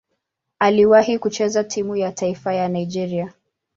Aliwahi 0.59 1.19
kucheza 1.19 1.63
timu 1.63 1.95
ya 1.95 2.11
taifa 2.11 2.53
ya 2.53 2.67
Nigeria. 2.67 3.33